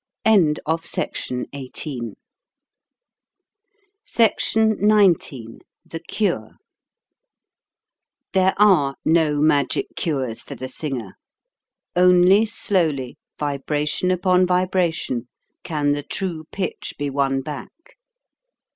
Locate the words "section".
0.81-1.45